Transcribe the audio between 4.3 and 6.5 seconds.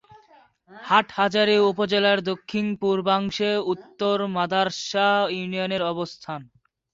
মাদার্শা ইউনিয়নের অবস্থান।